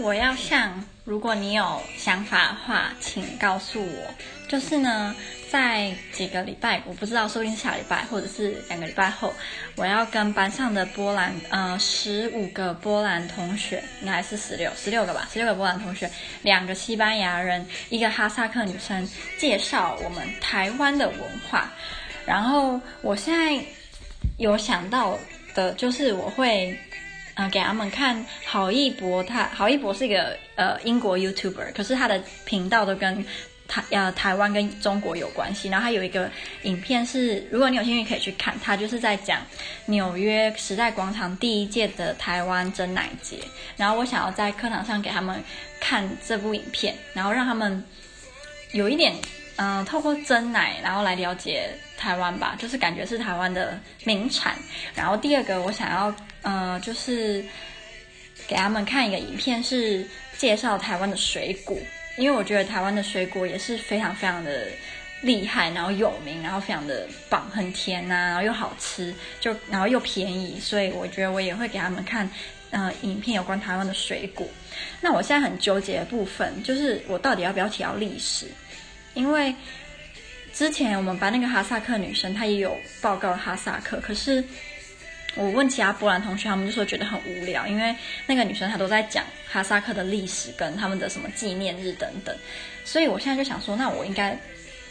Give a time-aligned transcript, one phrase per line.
[0.00, 4.14] 我要像，如果你有想法的话，请告诉我。
[4.48, 5.14] 就是呢，
[5.50, 9.32] 在几个礼拜，我不知道，说不定是下礼拜或者是两个礼拜后，
[9.76, 16.10] 我要跟班上的波兰，呃，十五个波兰同学，应该是十六，十六个吧，十六个波兰同学，
[16.42, 19.06] 两个西班牙人，一个哈萨克女生，
[19.38, 21.70] 介绍我们台湾的文化。
[22.24, 23.62] 然后我现在
[24.38, 25.16] 有想到
[25.54, 26.76] 的，就是我会。
[27.48, 33.24] 给他们看郝一博，他郝一博是一个呃英国 YouTuber，可是他的频道都跟
[33.68, 35.68] 台呃台湾跟中国有关系。
[35.68, 36.30] 然后他有一个
[36.62, 39.38] 影片是，如果你有兴趣可以去看，他就是在讲
[39.86, 43.38] 纽约时代广场第一届的台湾珍奶节。
[43.76, 45.42] 然后我想要在课堂上给他们
[45.80, 47.82] 看这部影片，然后让他们
[48.72, 49.14] 有一点
[49.62, 51.68] 嗯、透过珍奶，然后来了解
[52.00, 54.56] 台湾吧，就是感觉是台湾的名产。
[54.94, 56.12] 然后第二个我想要。
[56.42, 57.44] 呃，就是
[58.48, 61.76] 给他们看一个影片，是介绍台湾的水果，
[62.16, 64.66] 因为我觉得台湾的水果也是非常非常的
[65.20, 72.26] 厉害，然后有名，然后非常的棒，很甜呐、然后又好吃，就然后又便宜，所以我觉得我也会给他们看，
[72.70, 74.48] 呃，影片有关台湾的水果。
[75.02, 78.46] 那我现在很纠结的部分就是我到底要不要提到历史，
[79.12, 79.54] 因为
[80.52, 84.44] 之前我们班那个哈萨克女生她也有报告哈萨克，可是。
[85.36, 87.94] 我问其他波兰同学，他们就说觉得很无聊，因为
[88.26, 92.36] 那个女生她都在讲哈萨克的历史跟他们的什么纪念日等等，
[92.84, 94.36] 所以我现在就想说，那我应该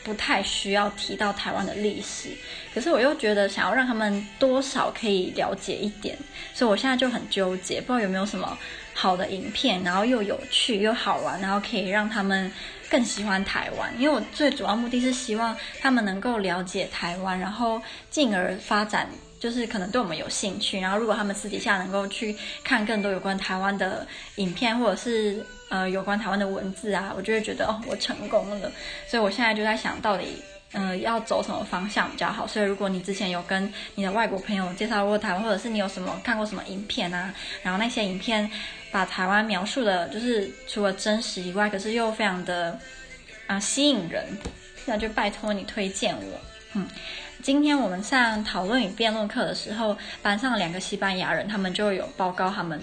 [0.03, 2.29] 不太需要提到台湾的历史，
[2.73, 6.17] 可是我又觉得想要让他们多少可以了解一点，
[6.53, 8.57] 所以我现在就很纠结，不知道有没有什么
[8.93, 12.51] 好的影片，然后又有趣又好玩，然后可以让他们
[12.89, 19.07] 更喜欢台湾，因为我最主要目的是希望他们能够了解台湾，然后进而发展。
[19.39, 28.71] 就是可能对我们有兴趣，然后如果他们私底下能够去看更多有关台湾的影片，或者是呃有关台湾的文字啊，我就会觉得哦，我成功了。
[29.07, 32.45] 所以我现在就在想到底嗯、要走什么方向比较好。
[32.45, 38.47] 所以如果你之前有跟你的外国朋友介绍过台湾，或者是你有什么看过什么影片啊，然后那些影片
[38.91, 42.77] 把台湾描述的，就是除了真实以外，可是又非常的
[43.47, 44.23] 啊、吸引人，
[44.85, 46.39] 那就拜托你推荐我，
[46.75, 46.87] 嗯。
[47.41, 52.79] 今天我们上讨论与辩论课的时候，班上两个西班牙人，他们就有报告，他们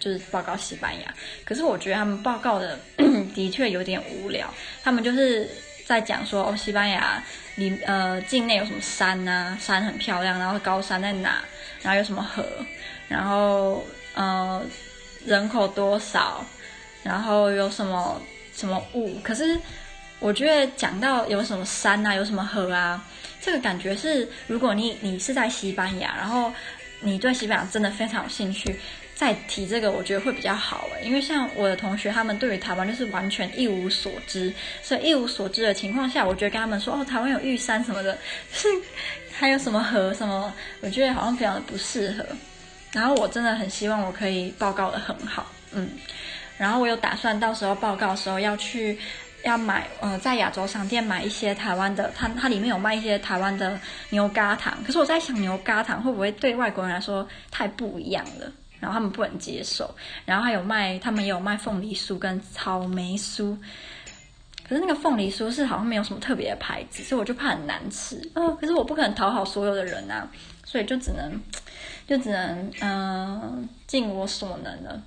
[0.00, 1.14] 就是报告西班牙。
[1.44, 2.76] 可是我觉得他们报告的
[3.32, 4.52] 的确有点无聊，
[4.82, 5.48] 他们就是
[5.86, 7.22] 在讲说哦，西班牙
[7.54, 11.44] 里呃境内有什么山啊，山很漂亮，然后高山在哪，
[11.82, 12.44] 然后有什么河，
[13.06, 13.84] 然后
[14.14, 14.60] 呃
[15.24, 16.44] 人口多少，
[17.02, 18.20] 然后有什么
[18.56, 19.18] 什么物。
[19.22, 19.58] 可是
[20.18, 23.04] 我觉得讲到有什么山啊，有什么河啊。
[23.42, 26.52] 这个感觉是，如果你你是在西班牙，然后
[27.00, 28.78] 你对西班牙真的非常有兴趣，
[29.20, 31.06] 再提这个，我觉得会比较好诶。
[31.06, 34.50] 因为像我的同学，他们对于台湾就是完全一无所知，
[34.82, 38.16] 所以一无所知的情况下，我觉得跟他们说哦，台湾有玉山什么的，
[38.50, 38.66] 是
[39.38, 40.50] 还有什么河什么，
[40.80, 42.24] 我觉得好像非常的不适合。
[42.92, 45.86] 然后我真的很希望我可以报告的很好，嗯，
[46.56, 48.98] 然后我有打算到时候报告的时候要去。
[49.42, 54.76] 要买，呃，在亚洲商店买一些台湾的，它它里面有卖一些台湾的牛轧糖。
[54.84, 59.94] 可是我在想，牛轧糖会不会对外国人来说太不一样了，然后他们不能接受。
[60.24, 63.56] 然后还有卖，他们也有卖凤梨酥跟草莓酥。
[64.68, 68.16] 可是那个凤梨酥是好像没有什么特别的牌子，所以我就怕很难吃。
[68.34, 70.28] 哦、可是我不可能讨好所有的人啊，
[70.64, 71.40] 所以就只能，
[72.06, 75.02] 就只能，嗯、尽我所能了。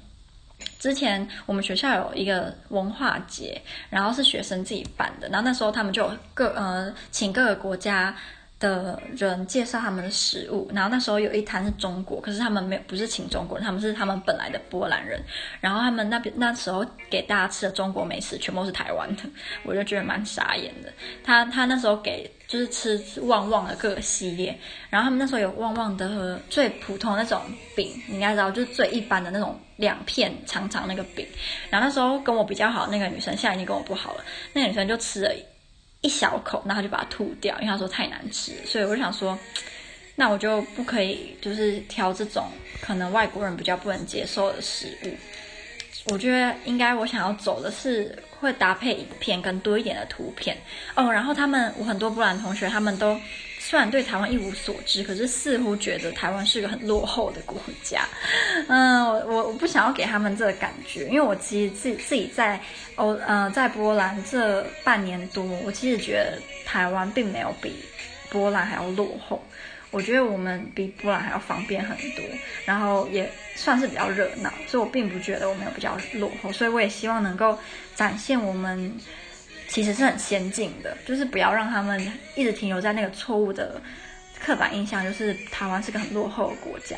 [0.79, 8.13] 之前我们学校有一个文化节，然后是学生自己办的，然后那时候他们就各呃请各个国家
[8.63, 15.21] 的人介绍他们的食物，然后那时候有一摊是中国，可是他们没有不是请中国人，他们是他们本来的波兰人，
[15.59, 19.23] 然后他们那边那时候给大家吃的中国美食全部是台湾的，
[19.63, 20.91] 我就觉得蛮傻眼的。
[21.23, 22.31] 他他那时候给。
[22.45, 24.55] 就是吃旺旺的各个系列，
[24.91, 27.41] 然后他们那时候有旺旺的最普通那种
[27.75, 31.25] 饼，你应该知道，就是最一般的那种两片长长那个饼。
[31.71, 34.23] 然后那时候跟我比较好那个女生，现在已经跟我不好了。
[34.51, 35.33] 那个女生就吃了
[36.03, 38.51] 一小口，然后就把它吐掉，因为他说太难吃。
[38.65, 39.37] 所以我就想说，
[40.15, 42.47] 那我就不可以就是挑这种
[42.79, 45.17] 可能外国人比较不能接受的食物。
[46.05, 48.17] 我觉得应该我想要走的是。
[48.43, 50.57] 会搭配影片跟多一点的图片
[50.95, 53.17] 哦，然后他们我很多波兰同学，他们都
[53.57, 58.05] 虽然对台湾一无所知，可是似乎觉得台湾是个很落后的国家。
[58.67, 62.59] 嗯，我我我不想要给他们这个感觉，因为我其实自己自己在
[62.95, 67.73] 欧呃在波兰这半年多，我其实觉得台湾并没有比
[68.29, 69.41] 波兰还要落后。
[69.93, 72.25] 我觉得我们比波兰还要方便很多，
[72.65, 77.55] 然后也算是比较热闹，所以我并不觉得我们有比较落后，所以我也希望能够
[77.95, 78.91] 展现我们
[79.67, 83.79] 其实是很先进的，就是不要让他们一直停留在那个错误的
[84.43, 86.97] 刻板印象，就是台湾是个很落后的国家。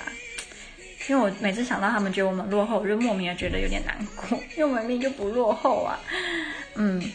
[1.09, 5.99] 因为我每次想到他们觉得我们落后，我就莫名的觉得有点难过，因为我们明明就不落后啊，
[6.75, 7.11] 嗯。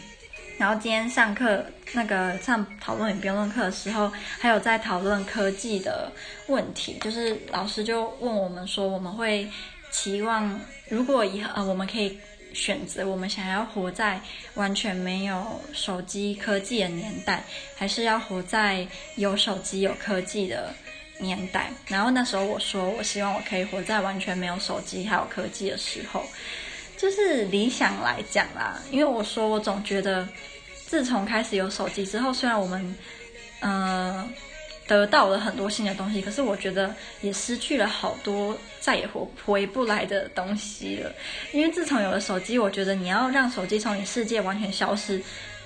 [0.61, 6.11] 然后今天上课那个上讨论与辩论课的时候，还有在讨论科技的
[6.45, 9.49] 问题，就是老师就问我们说，我们会
[9.89, 12.15] 期望如果以后呃我们可以
[12.53, 14.21] 选择，我们想要活在
[14.53, 17.43] 完全没有手机科技的年代，
[17.75, 18.85] 还是要活在
[19.15, 20.71] 有手机有科技的
[21.17, 21.71] 年代？
[21.87, 26.23] 然后那时候我说，我希望我可以活在完全没有手机还有科技的时候。
[27.01, 30.27] 就是理想来讲啦，因为我说我总觉得，
[30.85, 32.95] 自从开始有手机之后，虽然我们，
[33.59, 34.29] 呃，
[34.85, 41.11] 得到了很多新的东西，可是我觉得也失去了好多再也回回不来的东西了。
[41.53, 45.19] 因为自从有了手机，我觉得你要让手机从你世界完全消失，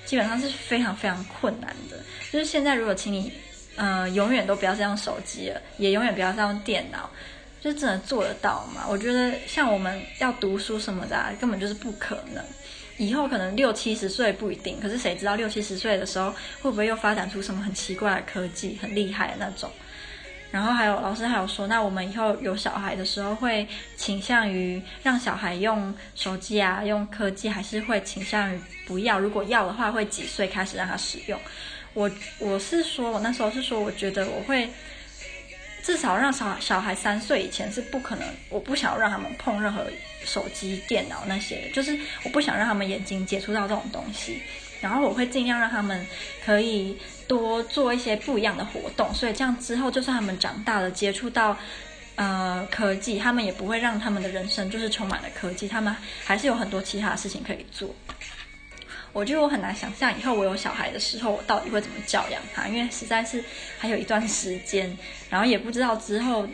[0.06, 1.98] 基本上是非常非常困难的。
[2.32, 3.30] 就是现在，如果请你，
[3.76, 7.10] 呃，永远都不要再用手机了，也永远不要再用电脑。
[7.66, 8.86] 就真的做得到吗？
[8.88, 12.44] 我觉得像我们要读书什么的，根本就是不可能。
[12.98, 16.30] 以后可能六七十岁不一定，可是谁知道六七十岁的时候
[16.62, 19.68] 会不会又发展出什么很奇怪的科技，很厉害的那种。
[20.52, 23.68] 然后还有老师还有说，那我们以后有小孩的时候会
[23.98, 29.18] 倾向于让小孩用手机啊，用科技，还是会倾向于不要？
[29.20, 31.40] 如果要的话，会几岁开始让他使用？
[31.96, 34.70] 我我是说，我那时候是说，我觉得我会。
[35.86, 39.86] 至少让小小孩三岁以前是不可能，我不想要让他们碰任何
[40.24, 44.42] 手机、电脑那些，就是我不想让他们眼睛接触到这种东西。
[44.82, 46.06] 然后我会尽量让他们
[46.44, 46.98] 可以
[47.28, 51.56] 多做一些不一样的活动，所以这样之后，就算他们长大了接触到
[52.16, 57.94] 呃科技，他们也不会让他们的人生就是充满了科技，他们还是有很多其他事情可以做。
[59.16, 63.42] 我觉得我很难想象以后我有小孩的时候，我到底会怎么教养他，因为实在是
[63.80, 64.96] 还有一段时间，
[65.30, 66.46] 然后也不知道之后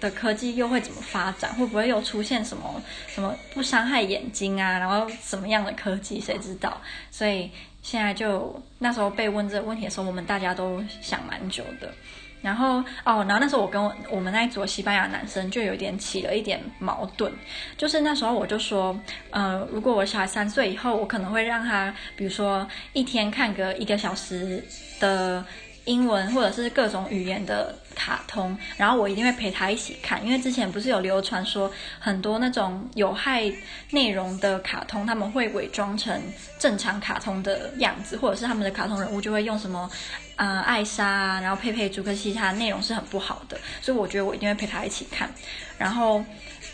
[0.00, 6.82] 的科技又会怎么发展，会不会又出现什么什么不伤害眼睛啊，然后什么样的科技，谁知道？
[7.12, 7.48] 所以
[7.82, 11.94] 现在就那时候被问这个问题的时候，我们大家都想蛮久的。
[12.42, 17.32] 然后哦，然后那时候我跟我我们那一组西班牙男生就有点起了一点矛盾，
[17.78, 18.98] 就是那时候我就说，
[19.30, 24.62] 呃，如果我小孩三岁以后，我可能会让他，比如说一天看个一个小时
[24.98, 25.44] 的
[25.84, 33.52] 英文或者是各种语言的卡通，然后我一定会陪他一起看，因为之前不是有流传说很多那种有害
[33.90, 36.20] 内容的卡通，他们会伪装成
[36.58, 39.88] 正常卡通的样子，或者是他们的卡通人物就会用什么。
[40.42, 45.32] 呃，艾莎啊，然后佩佩猪，可惜它的内容是很不好的，所以我觉得我一定会陪他一起看。
[45.78, 46.24] 然后，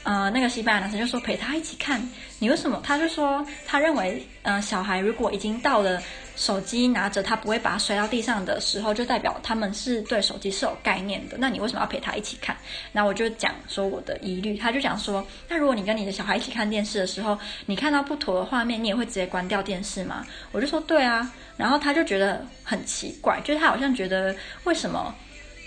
[0.04, 2.00] 呃，那个西班牙男生就说陪他一起看，
[2.38, 2.80] 你为什么？
[2.82, 6.02] 他就说他认为，呃，小孩如果已经到了
[6.34, 11.36] 手机拿着他不会把它摔到地上的时候，就代表他们是对手机是有概念的。
[11.38, 12.56] 那你为什么要陪他一起看？
[12.90, 20.24] 那我就讲说我的疑虑，他就讲说，那如果你跟你的小孩一起看电视的时候，你看到不妥的画面，你也会直接关掉电视吗？
[20.52, 21.30] 我就说对啊。
[21.58, 24.34] 然后他就觉得很奇怪，就他好像觉得
[24.64, 25.14] 为什么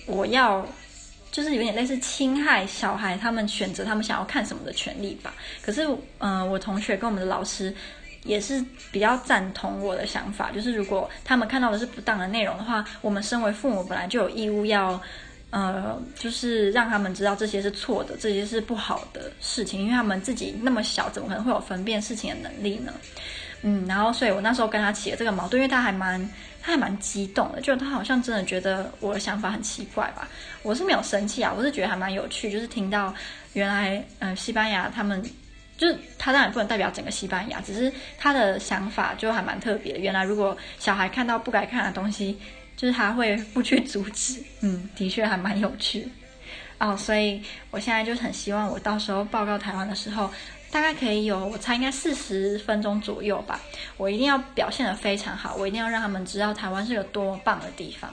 [0.06, 0.66] 我要，
[1.32, 5.34] 就是有点类似侵害小孩他们选择他们想要看什么的权利吧。
[5.62, 5.88] 可是，
[6.20, 7.74] 嗯、我同学跟我们的老师
[8.24, 15.02] 也是比较赞同我的想法，就是如果他们看到的是不当的内容的话，我们身为父母本来就有义务要，
[15.50, 22.94] 呃，就是让他们知道这些是错的，这些是不好的事情，因为他们自己那么小，怎么可能会有分辨事情的能力呢？
[23.64, 26.20] 嗯，然后所以我那时候跟他起了这个矛盾，因为他还蛮
[26.64, 30.28] 他还蛮激动的，就他好像真的觉得我的想法很奇怪吧。
[30.64, 33.14] 我是没有生气啊，我是觉得还蛮有趣，就是听到
[33.54, 35.22] 原来嗯、呃、西班牙他们
[35.78, 40.00] 就是他当然不能代表整个西班牙，只是他的想法就还蛮特别的。
[40.00, 42.40] 原来如果小孩看到不该看的东西，
[42.76, 46.10] 就是他会不去阻止， 嗯，的确还蛮有趣
[46.80, 46.98] 哦。
[46.98, 47.40] 所以
[47.70, 50.32] 我现在就很希望我到时候报告台湾的时候。
[50.72, 53.60] 大概可以有，我猜应该四十分钟左右吧。
[53.98, 58.10] 我一定要表现得非常好，我一定要让他们知道台湾是有多棒的地方。